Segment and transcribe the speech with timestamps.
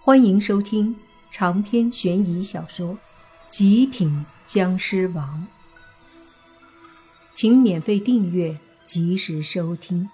[0.00, 0.96] 欢迎收听
[1.30, 2.94] 长篇悬疑小说
[3.50, 5.46] 《极品僵尸王》，
[7.32, 10.08] 请免费订阅，及时收听。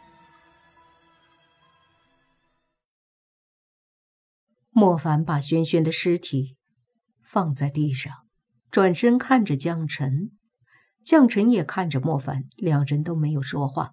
[4.70, 6.56] 莫凡把轩轩的尸体
[7.22, 8.12] 放在地上，
[8.70, 10.32] 转身看着江晨，
[11.04, 13.92] 江晨也看着莫凡，两人都没有说话。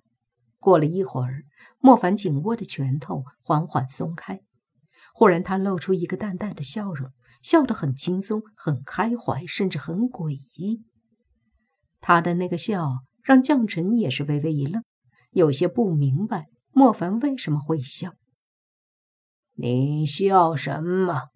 [0.58, 1.44] 过了一会儿，
[1.80, 4.42] 莫凡紧握的拳头缓缓松开。
[5.14, 10.84] 忽然，他露出一个淡淡的笑容，笑得很轻松、很开怀，甚至很诡异。
[11.99, 14.84] 他的那个笑让将臣也是微微一愣，
[15.32, 18.13] 有些不明白莫凡为什么会笑。
[19.55, 21.30] 你笑什么？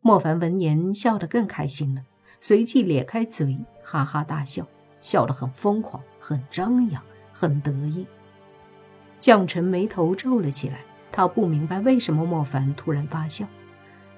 [0.00, 2.04] 莫凡闻言笑得更开心了，
[2.40, 4.66] 随即咧开嘴，哈哈大笑，
[5.00, 8.06] 笑得很疯狂、很张扬、很得意。
[9.18, 10.87] 将臣眉头皱了起来。
[11.10, 13.46] 他不明白为什么莫凡突然发笑，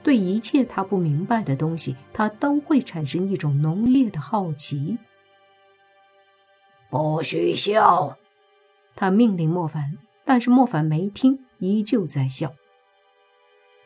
[0.03, 4.99] 对一切他不明白的东西，他都会产生一种浓烈的好奇。
[6.88, 8.18] 不许笑！
[8.96, 12.52] 他命令莫凡，但是莫凡没听，依旧在笑。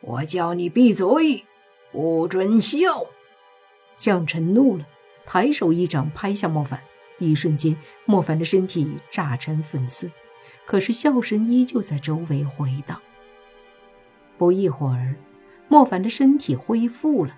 [0.01, 1.45] 我叫你闭嘴，
[1.91, 3.05] 不准笑！
[3.95, 4.85] 将臣怒了，
[5.25, 6.81] 抬手一掌拍向莫凡，
[7.19, 10.11] 一瞬间，莫凡的身体炸成粉碎。
[10.65, 13.01] 可是笑声依旧在周围回荡。
[14.37, 15.15] 不一会儿，
[15.67, 17.37] 莫凡的身体恢复了，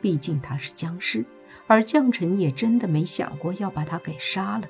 [0.00, 1.24] 毕竟他是僵尸，
[1.66, 4.66] 而将臣也真的没想过要把他给杀了。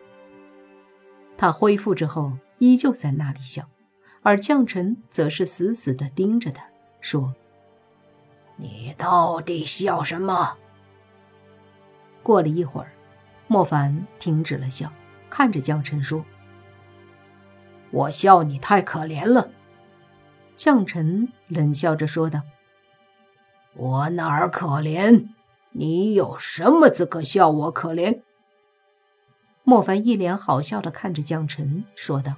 [1.37, 3.69] 他恢复之后，依旧在那里笑，
[4.23, 6.65] 而将臣则是死死地盯着他，
[7.01, 7.33] 说
[8.57, 10.59] ：“你到底笑什么？”
[12.25, 12.91] 过了一会儿，
[13.47, 14.93] 莫凡停止了笑，
[15.31, 16.25] 看着将臣说。
[17.91, 19.51] 我笑你太可怜了，
[20.55, 22.43] 将臣冷笑着说道
[23.75, 25.29] ：“我哪儿可怜？
[25.71, 28.21] 你有什么资格笑我可怜？”
[29.65, 32.35] 莫凡一脸好笑的看着将臣说道：“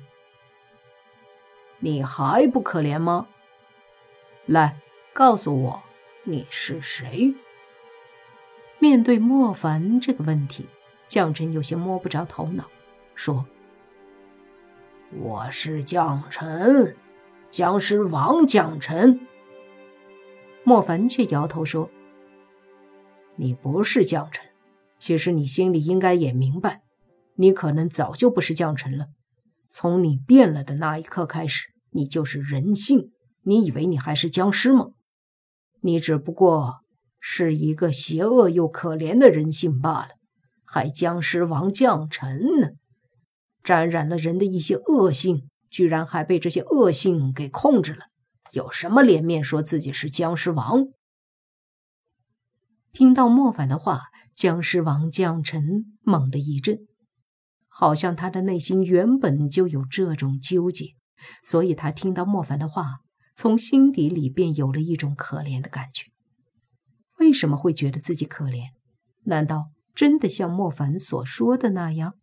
[1.80, 3.26] 你还不可怜吗？
[4.46, 4.76] 来，
[5.12, 5.82] 告诉我
[6.24, 7.34] 你是谁？”
[8.78, 10.66] 面对莫凡这个问题，
[11.06, 12.64] 将臣有些摸不着头脑，
[13.14, 13.44] 说。
[15.18, 16.96] 我是将臣，
[17.50, 19.18] 僵尸王将臣。
[20.62, 21.90] 莫凡却摇头说
[23.34, 24.46] ：“你不是将臣，
[24.98, 26.82] 其实你心里应该也明白，
[27.34, 29.06] 你可能早就不是将臣了。
[29.68, 33.10] 从你变了的那一刻开始，你就是人性。
[33.42, 34.90] 你以为你还是僵尸吗？
[35.80, 36.82] 你只不过
[37.18, 40.10] 是一个邪恶又可怜的人性罢了，
[40.64, 42.68] 还僵尸王将臣呢。”
[43.70, 48.06] 沾染了人的一些恶性，居然还被这些恶性给控制了，
[48.50, 50.88] 有什么脸面说自己是僵尸王？
[52.90, 56.80] 听到莫凡的话，僵尸王将臣猛地一震，
[57.68, 60.96] 好像他的内心原本就有这种纠结，
[61.44, 63.02] 所以他听到莫凡的话，
[63.36, 66.06] 从心底里便有了一种可怜的感觉。
[67.20, 68.70] 为什么会觉得自己可怜？
[69.26, 72.16] 难道真的像莫凡所说的那样？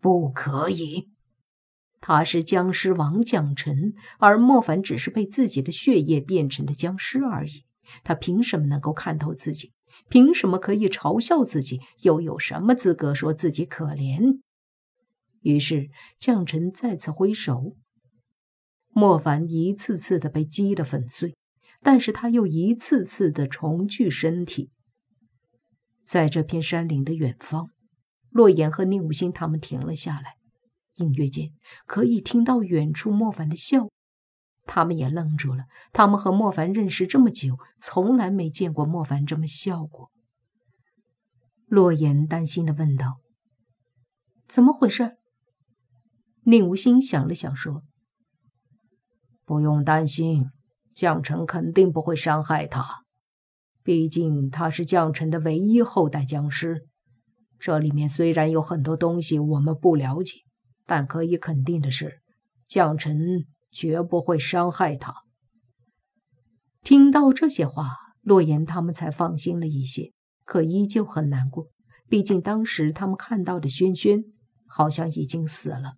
[0.00, 1.10] 不可以，
[2.00, 7.64] 他是僵尸王将臣，而莫凡只是被自己的血液变成的僵尸而已。
[8.02, 9.72] 他凭什么能够看透自己？
[10.08, 11.80] 凭什么可以嘲笑自己？
[12.02, 14.40] 又有什么资格说自己可怜？
[15.42, 17.76] 于是将臣再次挥手，
[18.90, 21.36] 莫凡一次次的被击得粉碎，
[21.82, 24.70] 但是他又一次次的重聚身体。
[26.04, 27.70] 在这片山林的远方。
[28.30, 30.36] 洛言和宁无心他们停了下来，
[30.96, 31.52] 隐约间
[31.86, 33.88] 可以听到远处莫凡的笑。
[34.66, 35.64] 他们也愣住了。
[35.92, 40.10] 他们和莫凡认识这么久，从来没见过莫凡这么笑过。
[41.66, 43.20] 洛言担心的问道
[44.46, 45.16] ：“怎么回事？”
[46.44, 47.82] 宁无心想了想说
[49.44, 50.50] ：“不用担心，
[50.94, 53.04] 将臣肯定不会伤害他。
[53.82, 56.86] 毕竟他是将臣的唯一后代僵尸。”
[57.60, 60.38] 这里面虽然有很多东西我们不了解，
[60.86, 62.22] 但可以肯定的是，
[62.66, 65.14] 将臣绝不会伤害他。
[66.82, 70.12] 听到这些话，洛言他们才放心了一些，
[70.44, 71.66] 可依旧很难过。
[72.08, 74.24] 毕竟当时他们看到的轩轩
[74.66, 75.92] 好像已经死了。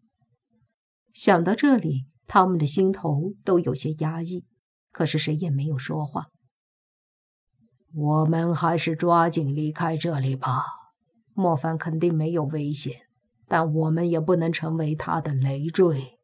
[1.12, 4.44] 想到这里，他们的心头都有些压抑，
[4.90, 6.26] 可是谁也没有说话。
[7.94, 10.81] 我们还是抓紧离开这里吧。
[11.34, 13.02] 莫凡肯定没有危险，
[13.46, 16.18] 但我们也不能成为他的累赘。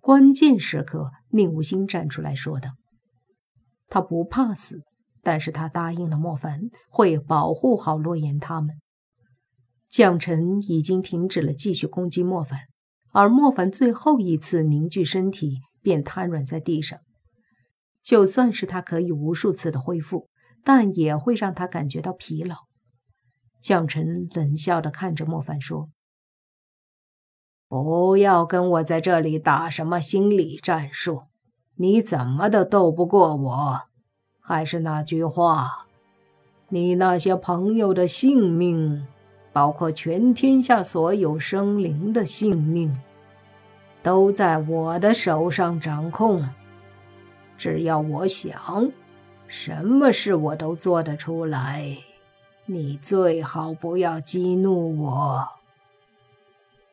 [0.00, 2.70] 关键时刻，宁无心站出来说道
[3.88, 4.80] ：“他不怕死，
[5.22, 8.76] 但是他答应了莫凡会保护好洛言他们。
[9.90, 12.60] 将臣已经停止了继续攻击莫凡，
[13.12, 16.98] 而莫凡最后一次凝聚身体便瘫软在地上。
[18.02, 20.28] 就算是他可以无数次的恢复，
[20.64, 22.69] 但也会让他感觉到疲劳。
[23.60, 25.90] 将臣冷笑的看着莫凡说
[27.68, 31.22] ：“不要跟我在这里打什么心理战术。”
[31.76, 33.82] 你怎么都斗不过我，
[34.38, 35.86] 还是那句话，
[36.68, 39.06] 你那些朋友的性命，
[39.50, 43.00] 包括全天下所有生灵的性命，
[44.02, 46.46] 都在我的手上掌控。
[47.56, 48.92] 只要我想，
[49.46, 51.96] 什么事我都做得出来。
[52.72, 55.48] 你最好不要激怒我。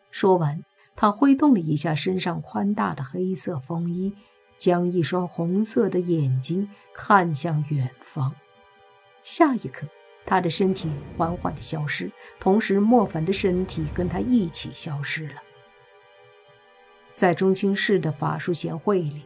[0.09, 0.63] 说完，
[0.95, 4.13] 他挥动了一下身上宽大的黑色风衣。
[4.57, 8.33] 将一双红色的眼睛看向远方，
[9.21, 9.85] 下一刻，
[10.25, 15.35] 他的身体缓缓的消失，同时莫凡的身体跟他一起消失了。
[17.13, 19.21] 在中青市的法术协会里，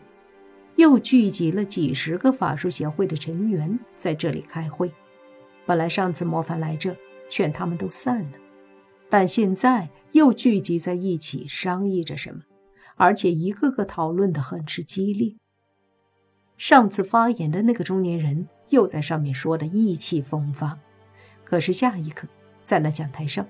[0.76, 4.92] 又聚集了几十个法术协会的成员在这里开会。
[5.66, 6.96] 本来上次莫凡来这
[7.30, 8.38] 劝他们都散了，
[9.10, 12.42] 但现在又聚集在一起商议着什么。
[12.98, 15.36] 而且一个个讨论的很是激烈。
[16.58, 20.78] 上次发言的那个中年人又在上面说的意气风发，
[21.44, 22.28] 可是下一刻，
[22.64, 23.48] 在那讲台上，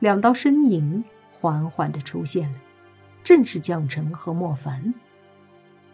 [0.00, 1.02] 两道身影
[1.32, 2.58] 缓缓的出现了，
[3.24, 4.92] 正是蒋晨和莫凡。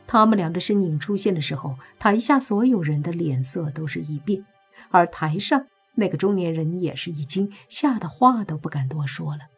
[0.08, 4.44] 他们俩的身影出现的时候，台下所有人的脸色都是一变，
[4.90, 9.48] 而台上那个中年人也是一惊，吓得话都不敢多说了。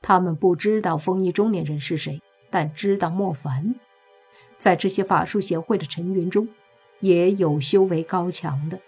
[0.00, 2.20] 他们不知道风衣中年人是谁。
[2.54, 3.76] 但知道莫凡，
[4.58, 6.46] 在这些法术协会的成员中，
[7.00, 8.78] 也有修为高强的。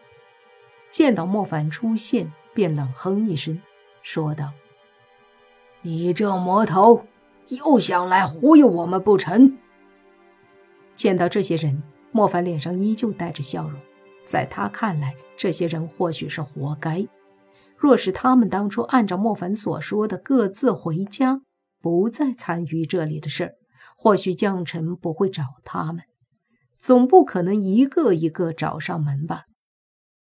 [0.90, 3.62] 见到莫凡出现，便冷哼一声，
[4.02, 4.52] 说道
[5.80, 7.06] ：“你这魔头，
[7.48, 9.56] 又想来忽悠我们不成？”
[10.94, 11.82] 见到这些人，
[12.12, 13.80] 莫凡脸上依旧带着笑容。
[14.24, 17.06] 在他看来，这些人或许是活该。
[17.76, 21.42] 若是他们当初按照莫凡所说的各自回家。
[21.80, 23.54] 不再参与这里的事儿，
[23.94, 26.04] 或许将臣不会找他们，
[26.78, 29.42] 总不可能一个一个找上门吧？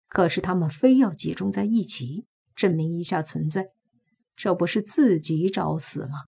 [0.09, 2.25] 可是他们非要集中在一起，
[2.57, 3.67] 证明一下存在，
[4.35, 6.25] 这不是自己找死吗？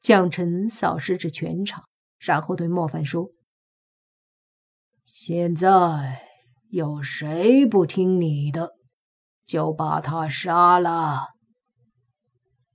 [0.00, 1.84] 将臣扫视着全场，
[2.18, 3.30] 然后对莫凡说
[5.04, 6.22] ：“现在
[6.70, 8.72] 有谁不听你的，
[9.44, 11.28] 就把他杀了。”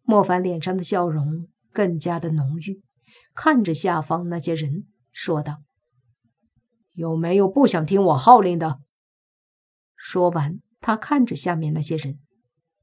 [0.03, 2.81] 莫凡脸上的笑容更加的浓郁，
[3.33, 5.63] 看着下方那些人说道
[6.93, 8.79] ：“有没有不想听我号令的？”
[9.97, 12.19] 说完，他看着下面那些人，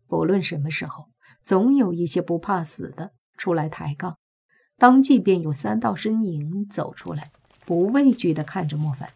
[0.06, 1.08] 不论什么时候，
[1.42, 4.18] 总有一些不怕死的出来抬杠。
[4.76, 7.30] 当即便有三道身影走出来，
[7.64, 9.12] 不畏惧的看着莫凡。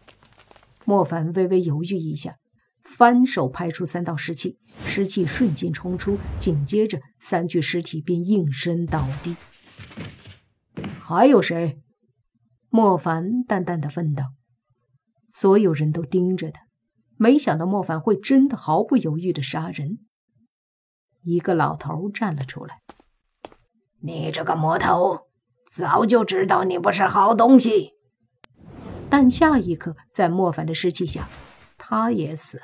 [0.89, 2.37] 莫凡微微犹豫一下。
[2.81, 9.35] 翻手拍出三道尸气，尸气瞬间冲出，紧接着三具尸体便应声倒地。
[10.99, 11.79] 还有谁？
[12.69, 14.23] 莫凡淡淡的问道。
[15.29, 16.61] 所有人都盯着他，
[17.17, 19.99] 没想到莫凡会真的毫不犹豫的杀人。
[21.21, 22.79] 一个老头站了出来
[24.01, 25.27] ：“你这个魔头，
[25.71, 27.91] 早就知道你不是好东西。”
[29.09, 31.27] 但下一刻，在莫凡的尸气下，
[31.77, 32.63] 他也死了。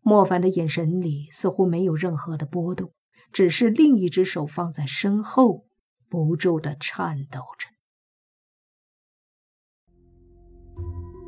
[0.00, 2.92] 莫凡的眼神里似乎没有任何的波动，
[3.32, 5.66] 只是另一只手放在身后，
[6.08, 7.68] 不住的颤抖着。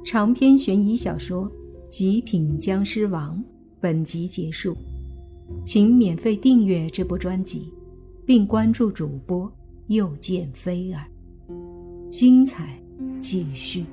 [0.02, 1.44] 长篇悬疑小说
[1.88, 3.36] 《极品僵尸王》
[3.80, 4.74] 本集结束，
[5.64, 7.74] 请免费订阅这部专辑，
[8.24, 9.52] 并关注主播
[9.88, 11.06] 又见菲儿，
[12.10, 12.82] 精彩
[13.20, 13.84] 继续。